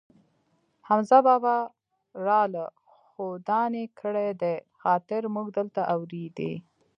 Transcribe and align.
حمزه 0.87 1.17
بابا 1.27 1.57
را 2.25 2.41
له 2.53 2.63
ښودانې 3.09 3.85
کړی 3.99 4.29
دي، 4.41 4.55
خاطر 4.81 5.21
مونږ 5.35 5.47
دلته 5.57 5.81
اورېدی. 5.93 6.53